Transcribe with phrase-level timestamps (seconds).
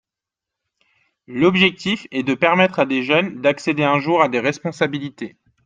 [1.27, 5.37] L’objectif est de permettre à des jeunes d’accéder un jour à des responsabilités.